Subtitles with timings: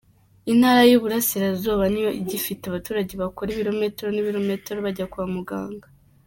[0.51, 5.87] Intara y’i Burasirazuba niyo igifite abaturage bakora ibirometero n’ibirometero bajya kwa muganga.